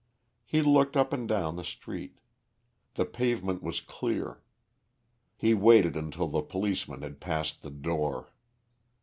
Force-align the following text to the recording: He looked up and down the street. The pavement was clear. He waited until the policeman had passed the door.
He 0.47 0.63
looked 0.63 0.97
up 0.97 1.13
and 1.13 1.27
down 1.27 1.57
the 1.57 1.63
street. 1.63 2.17
The 2.95 3.05
pavement 3.05 3.61
was 3.61 3.79
clear. 3.79 4.41
He 5.37 5.53
waited 5.53 5.95
until 5.95 6.27
the 6.27 6.41
policeman 6.41 7.03
had 7.03 7.19
passed 7.21 7.61
the 7.61 7.69
door. 7.69 8.33